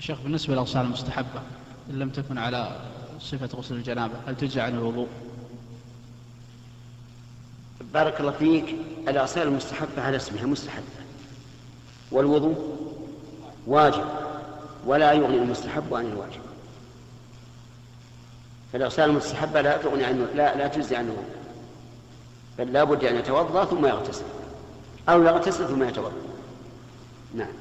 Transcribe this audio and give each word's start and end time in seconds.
شيخ 0.00 0.18
بالنسبة 0.20 0.54
للأغسال 0.54 0.80
المستحبة 0.80 1.42
إن 1.90 1.98
لم 1.98 2.10
تكن 2.10 2.38
على 2.38 2.80
صفة 3.20 3.58
غسل 3.58 3.74
الجنابة 3.74 4.14
هل 4.26 4.36
تجزي 4.36 4.60
عن 4.60 4.74
الوضوء؟ 4.74 5.08
بارك 7.94 8.20
الله 8.20 8.30
فيك. 8.30 8.76
الأغسال 9.08 9.42
المستحبة 9.42 10.02
على 10.02 10.16
اسمها 10.16 10.46
مستحبة. 10.46 10.84
والوضوء 12.12 12.76
واجب 13.66 14.04
ولا 14.86 15.12
يغني 15.12 15.36
المستحب 15.36 15.94
عن 15.94 16.06
الواجب. 16.06 16.40
فالأغسال 18.72 19.10
المستحبة 19.10 19.60
لا 19.60 19.76
تغني 19.76 20.04
عنه 20.04 20.26
لا 20.34 20.56
لا 20.56 20.68
تجزي 20.68 20.96
عنه. 20.96 21.16
بل 22.58 22.72
لا 22.72 22.84
بد 22.84 23.04
أن 23.04 23.16
يتوضأ 23.16 23.64
ثم 23.64 23.86
يغتسل 23.86 24.24
أو 25.08 25.22
يغتسل 25.22 25.68
ثم 25.68 25.82
يتوضأ. 25.82 26.12
نعم. 27.34 27.52